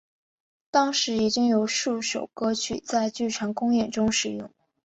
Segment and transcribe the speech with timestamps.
[0.71, 4.49] 当时已经有数首歌曲在剧场公演中使用。